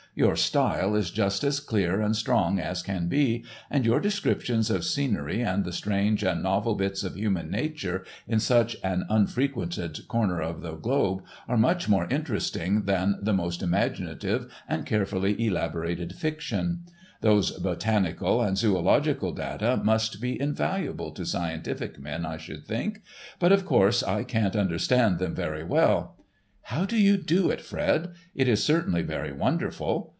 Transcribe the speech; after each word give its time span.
Your 0.13 0.35
style 0.35 0.93
is 0.97 1.09
just 1.09 1.41
as 1.45 1.61
clear 1.61 2.01
and 2.01 2.13
strong 2.17 2.59
as 2.59 2.83
can 2.83 3.07
be, 3.07 3.45
and 3.69 3.85
your 3.85 4.01
descriptions 4.01 4.69
of 4.69 4.83
scenery 4.83 5.39
and 5.41 5.63
the 5.63 5.71
strange 5.71 6.21
and 6.21 6.43
novel 6.43 6.75
bits 6.75 7.05
of 7.05 7.15
human 7.15 7.49
nature 7.49 8.03
in 8.27 8.41
such 8.41 8.75
an 8.83 9.05
unfrequented 9.09 10.05
corner 10.09 10.41
of 10.41 10.59
the 10.59 10.73
globe 10.73 11.23
are 11.47 11.55
much 11.55 11.87
more 11.87 12.09
interesting 12.11 12.81
than 12.83 13.19
the 13.21 13.31
most 13.31 13.61
imaginative 13.63 14.51
and 14.67 14.85
carefully 14.85 15.41
elaborated 15.47 16.13
fiction; 16.13 16.81
those 17.21 17.51
botanical 17.51 18.41
and 18.41 18.57
zoological 18.57 19.31
data 19.31 19.79
must 19.81 20.19
be 20.19 20.37
invaluable 20.41 21.11
to 21.11 21.25
scientific 21.25 21.99
men, 22.01 22.25
I 22.25 22.35
should 22.35 22.65
think; 22.65 23.01
but 23.39 23.53
of 23.53 23.65
course 23.65 24.03
I 24.03 24.25
can't 24.25 24.57
understand 24.57 25.19
them 25.19 25.33
very 25.33 25.63
well. 25.63 26.17
How 26.65 26.85
do 26.85 26.95
you 26.95 27.17
do 27.17 27.49
it, 27.49 27.59
Fred? 27.59 28.09
It 28.35 28.47
is 28.47 28.63
certainly 28.63 29.01
very 29.01 29.31
wonderful. 29.31 30.09